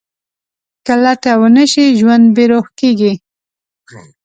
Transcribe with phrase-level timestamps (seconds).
[0.85, 3.13] که لټه ونه شي، ژوند بېروح کېږي.